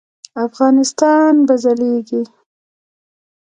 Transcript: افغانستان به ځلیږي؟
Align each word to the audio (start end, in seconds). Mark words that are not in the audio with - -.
افغانستان 0.47 1.33
به 1.47 1.55
ځلیږي؟ 1.63 2.21